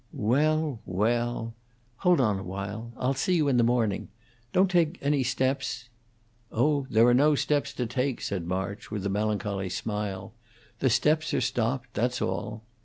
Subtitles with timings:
[0.13, 1.53] "Well, well!
[1.97, 2.91] Hold on awhile!
[2.97, 4.07] I'll see you in the morning.
[4.51, 5.89] Don't take any steps"
[6.51, 10.33] "Oh, there are no steps to take," said March, with a melancholy smile.
[10.79, 12.63] "The steps are stopped; that's all."